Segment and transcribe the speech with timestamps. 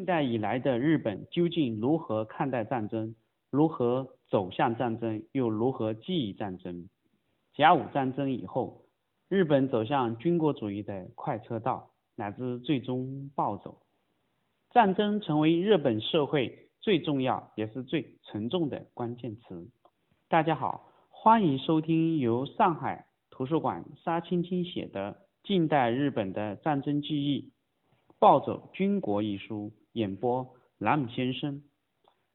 [0.00, 3.14] 近代以来的日本究竟如何看待战争？
[3.50, 5.24] 如何走向战争？
[5.32, 6.88] 又如何记忆战争？
[7.52, 8.86] 甲午战争以后，
[9.28, 13.82] 日本走向军国主义的快车道，乃至最终暴走。
[14.70, 19.68] 战争成为日本社会最重要也是最沉重的关键词。
[20.30, 25.12] 大家好，欢迎收听由上海图书馆沙青青写的
[25.46, 27.42] 《近代日本的战争记忆》。
[28.18, 31.62] 暴走军国一书演播兰姆先生。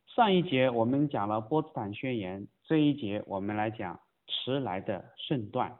[0.07, 5.77] 上一节我们讲了波茨坦宣言，这一节我们来讲迟来的圣段。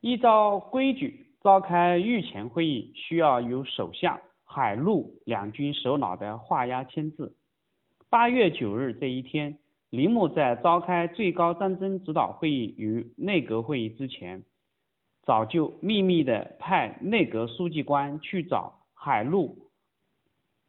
[0.00, 7.36] 依照规矩，召开御前会议需要由首相、海陆两军首脑的画押签字。
[8.10, 9.58] 八月九日这一天，
[9.88, 14.44] 铃木在召开最高战争指导会议与内阁会议之前。
[15.22, 19.68] 早就秘密的派内阁书记官去找海陆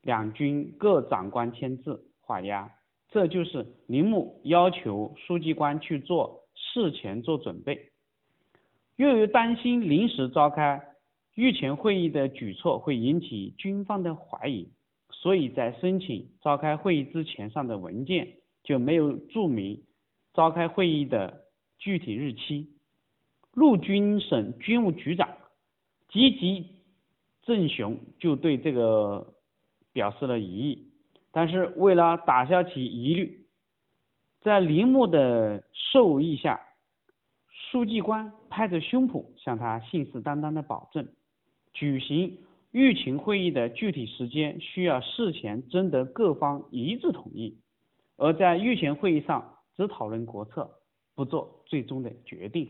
[0.02, 2.70] 两军各长官签字画押，
[3.08, 7.94] 这就是铃木要求书记官去做事前做准备。
[8.98, 10.82] 由于担心临时召开
[11.36, 14.70] 御前会议的举措会引起军方的怀疑，
[15.12, 18.34] 所以在申请召开会议之前上的文件
[18.66, 19.82] 就没有注明
[20.34, 21.46] 召开会议的
[21.78, 22.68] 具体日期。
[23.54, 25.30] 陆军省军务局长
[26.10, 26.75] 积极
[27.46, 29.34] 正雄就对这个
[29.94, 30.92] 表示了疑义，
[31.32, 33.46] 但是为了打消其疑虑，
[34.42, 36.60] 在铃木的授意下，
[37.48, 41.08] 书记官拍着胸脯向他信誓旦旦的保证，
[41.72, 42.38] 举行
[42.72, 47.58] 御前会议的具体时间需要事前征得各方一致同意，
[48.18, 50.70] 而在御前会议上只讨论国策，
[51.14, 52.70] 不做最终的决定。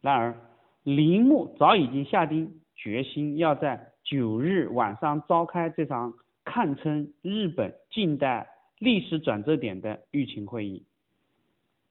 [0.00, 0.40] 然而，
[0.84, 8.48] 铃木早已经下定决心，要在九日晚上召开这场堪称日本近代
[8.78, 10.86] 历史转折点的御前会议。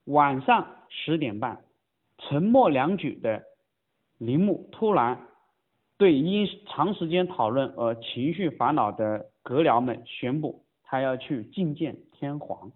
[0.06, 1.62] 晚上十点半，
[2.18, 3.44] 沉默良久的
[4.18, 5.28] 铃木突然
[5.98, 12.72] 对因长时间讨论而情绪烦恼的阁僚们宣布，他要去觐见天皇，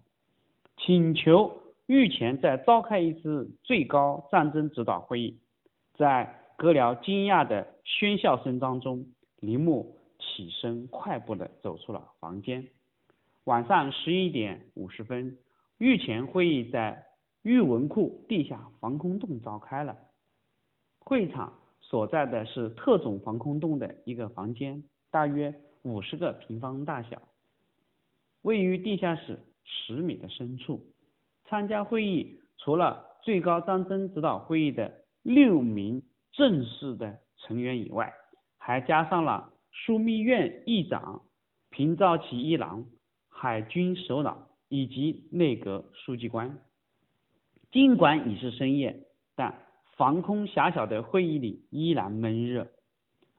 [0.76, 1.58] 请求。
[1.86, 5.38] 御前再召开一次最高战争指导会议，
[5.94, 9.06] 在阁僚惊讶的喧笑声当中，
[9.40, 12.68] 铃木起身快步的走出了房间。
[13.44, 15.38] 晚上十一点五十分，
[15.78, 17.04] 御前会议在
[17.42, 19.96] 御文库地下防空洞召开了。
[21.00, 25.52] 会场所在的是特种防空洞的一个房间，大约
[25.82, 27.20] 五十个平方大小，
[28.42, 30.86] 位于地下室十米的深处。
[31.44, 36.02] 参加会议除了最高战争指导会议的六名
[36.32, 38.12] 正式的成员以外，
[38.58, 41.22] 还加上了枢密院议长
[41.70, 42.86] 平沼启一郎、
[43.28, 46.58] 海军首脑以及内阁书记官。
[47.70, 49.54] 尽管已是深夜，但
[49.96, 52.68] 防空狭小的会议里依然闷热。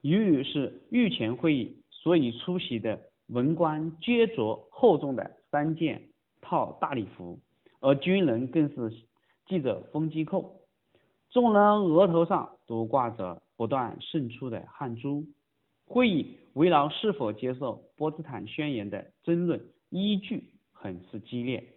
[0.00, 6.10] 由于是御前会议，所以出席的文官皆着厚重的三件
[6.40, 7.40] 套大礼服。
[7.80, 8.90] 而军人更是
[9.48, 10.60] 系着风机扣，
[11.34, 15.24] 众人额头上都挂着不断渗出的汗珠。
[15.84, 21.74] 会议围绕是否接受波茨坦宣言的争论依据很是激烈。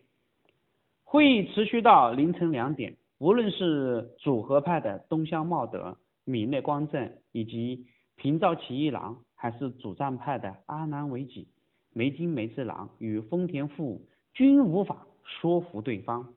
[1.04, 11.48] 会议持续到凌晨两点，无论是组合派的东乡茂德、米内光政以及平沼启一郎，还是主战派的阿南惟几、
[11.94, 14.04] 梅津梅次郎与丰田富，
[14.36, 15.08] 均无法。
[15.42, 16.36] 说服对方，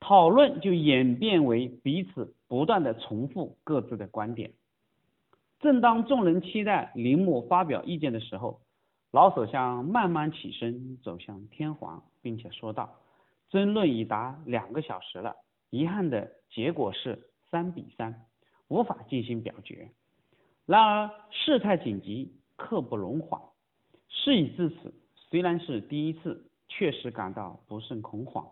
[0.00, 4.52] 讨论就演变为彼此不断的重复各自的观点。
[5.60, 8.60] 正当众人期待铃木发表意见的时候，
[9.12, 12.96] 老首相慢慢起身走向天皇，并且说道
[13.50, 15.36] ：“争论已达两个小时了，
[15.70, 18.26] 遗憾的结果是三比三，
[18.68, 19.90] 无法进行表决。
[20.66, 23.40] 然而事态紧急，刻不容缓。
[24.08, 28.46] 事已至此，虽然是第一次。”确实感到不胜恐慌，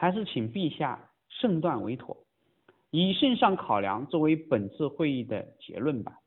[0.00, 2.16] 还是请陛下慎断为妥，
[2.90, 6.20] 以圣上考量作为本次会议的结论吧。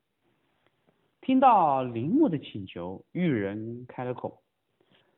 [1.21, 4.43] 听到铃木的请求，裕人开了口，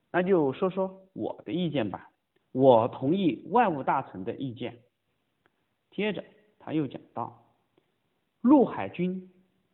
[0.09, 2.09] 那就说说我的意见吧。
[2.53, 4.79] 我同意外务大臣的意见。
[5.91, 6.23] 接着
[6.57, 7.43] 他又讲到，
[8.39, 9.29] 陆海军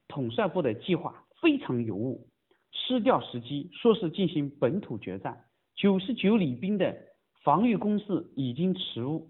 [0.07, 2.27] 统帅部的计划非常有误，
[2.72, 5.45] 失掉时机，说是进行本土决战。
[5.75, 7.11] 九十九里兵的
[7.43, 9.29] 防御工事已经迟误，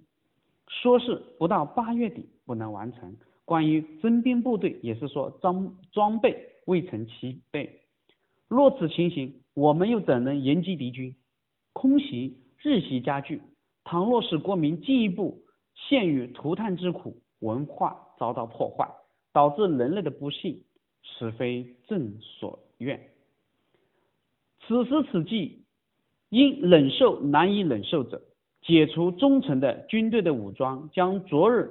[0.67, 3.15] 说是不到八月底不能完成。
[3.45, 7.81] 关于征兵部队，也是说装装备未曾齐备。
[8.47, 11.15] 若此情形，我们又怎能迎击敌军？
[11.73, 13.41] 空袭日袭加剧，
[13.85, 15.43] 倘若使国民进一步
[15.73, 18.89] 陷于涂炭之苦，文化遭到破坏，
[19.31, 20.63] 导致人类的不幸，
[21.01, 23.09] 实非朕所愿。
[24.67, 25.60] 此时此际，
[26.31, 28.22] 因忍受难以忍受者，
[28.62, 31.69] 解除忠诚的军队的武装，将昨日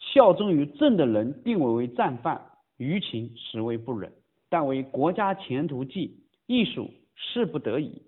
[0.00, 4.12] 效忠于朕的人定为为战犯，于情实为不忍，
[4.48, 8.02] 但为国家前途计，亦属势不得已。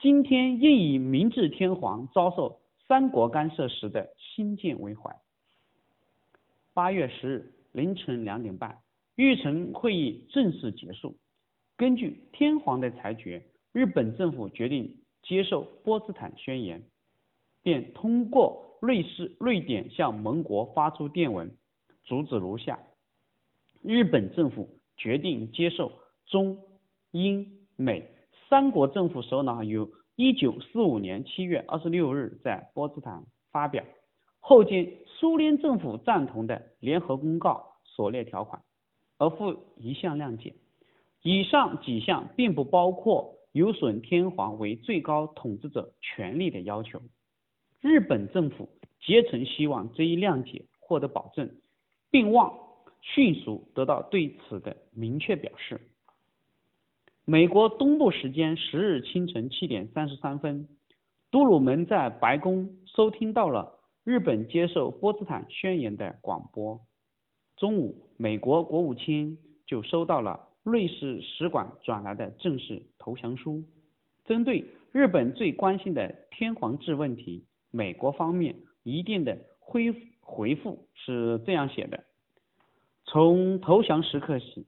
[0.00, 2.58] 今天应以明治天皇遭受
[2.88, 5.14] 三国干涉时的心境为怀。
[6.74, 8.78] 八月十日凌晨两点半，
[9.14, 11.14] 玉成会议正式结束。
[11.76, 16.82] 根据天皇的裁决，日本政府决定接受波茨坦宣言，
[17.62, 21.56] 便通过瑞士、瑞典向盟国发出电文，
[22.04, 22.80] 主旨如下：
[23.82, 25.92] 日本政府决定接受
[26.26, 26.58] 中、
[27.12, 28.10] 英、美
[28.48, 33.84] 三国政府首脑于一九四五年七月二十六日在波茨坦发表
[34.40, 38.62] 后经苏联政府赞同的联合公告所列条款，
[39.18, 40.54] 而附一项谅解。
[41.22, 47.02] 以上几项并不包括有损天皇为最高统治者权力的要求。
[47.80, 48.68] 日本政府
[49.00, 51.50] 竭诚希望这一谅解获得保证，
[52.10, 52.58] 并望
[53.00, 55.80] 迅速得到对此的明确表示。
[57.24, 60.68] 美国东部时间十日清晨七点三十三分，
[61.30, 66.80] 杜鲁门在白宫收听到了日本接受波茨坦宣言的广播。
[67.56, 70.49] 中午，美国国务卿就收到了。
[70.62, 73.64] 瑞士使馆转来的正式投降书，
[74.26, 82.04] 针对日本最关心的天皇制问题，美国方面一定的回回复是这样写的：
[83.06, 84.66] 从投降时刻起，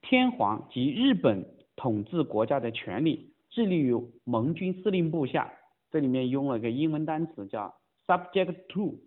[0.00, 5.52] 天皇及日本统治国家的权力致力于盟军司令部下。
[5.90, 7.74] 这里面用了个英文单词叫
[8.06, 8.98] subject to，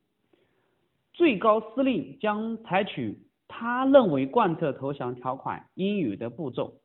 [1.13, 3.24] 最高司令将采取。
[3.47, 6.81] 他认为贯彻投降条款应有的步骤，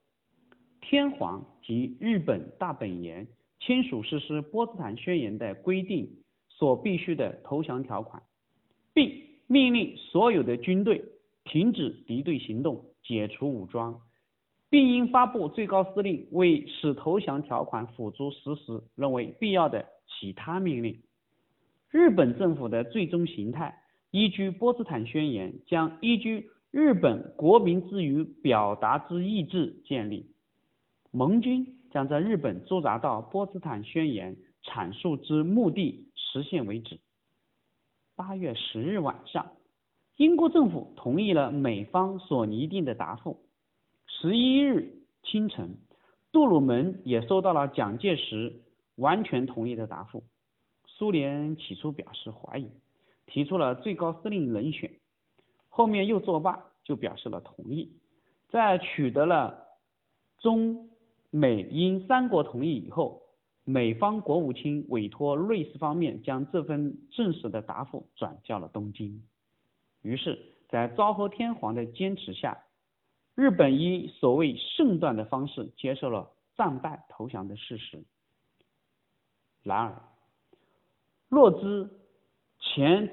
[0.81, 3.27] 天皇及日本大本营
[3.59, 6.09] 签署实施波茨坦宣言的规定
[6.49, 8.23] 所必须的投降条款，
[8.95, 11.05] 并命令所有的军队
[11.45, 14.01] 停止敌对行动，解除武装，
[14.69, 21.01] 并应发布最高司令为使投降条款付诸实施认为必要的其他命令。
[21.91, 23.77] 日本政府的最终形态。
[24.11, 30.27] 依据波茨坦宣言，将依据日本国民之于表达之意志建立
[31.13, 36.99] 盟军，将在日本驻扎到波茨坦宣言阐述之目的实现为止。
[38.17, 39.53] 八月十日晚上，
[40.17, 43.41] 英国政府同意了美方所拟定的答复。
[44.07, 44.93] 十一日
[45.23, 45.79] 清晨，
[46.33, 48.61] 杜鲁门也收到了蒋介石
[48.97, 50.25] 完全同意的答复。
[50.87, 52.69] 苏联起初表示怀疑。
[53.31, 54.91] 提出了最高司令人选，
[55.69, 57.93] 后面又作罢，就表示了同意。
[58.51, 59.67] 在取得了
[60.39, 60.91] 中
[61.31, 63.23] 美英三国同意以后，
[63.65, 69.23] 美方国务卿委托瑞士方面将这份正式的答复转交了东京。
[70.03, 72.65] 于是，在昭和天皇的坚持下，
[73.37, 78.03] 日本以所谓圣断的方式接受了战败投降的事实。
[79.63, 80.03] 然而，
[81.29, 81.89] 若知。
[82.75, 83.11] 前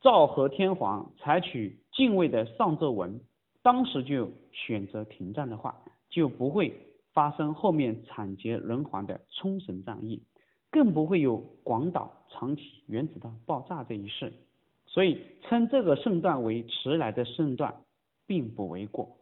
[0.00, 3.20] 昭和天皇采取敬畏的上奏文，
[3.62, 6.76] 当时就选择停战的话，就不会
[7.12, 10.24] 发生后面惨绝人寰的冲绳战役，
[10.72, 14.32] 更不会有广岛长崎原子弹爆炸这一事。
[14.86, 17.84] 所以称这个圣断为迟来的圣断，
[18.26, 19.19] 并不为过。